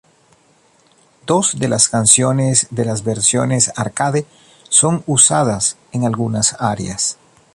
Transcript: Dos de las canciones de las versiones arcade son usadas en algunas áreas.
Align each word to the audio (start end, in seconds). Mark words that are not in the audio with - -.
Dos 1.27 1.59
de 1.59 1.67
las 1.67 1.87
canciones 1.87 2.65
de 2.71 2.85
las 2.85 3.03
versiones 3.03 3.71
arcade 3.75 4.25
son 4.67 5.03
usadas 5.05 5.77
en 5.91 6.05
algunas 6.07 6.59
áreas. 6.59 7.17